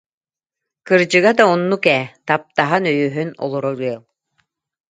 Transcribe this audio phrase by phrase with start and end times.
[0.87, 4.01] Кырдьыга да оннук ээ, таптаһан, өйөһөн олорор ыал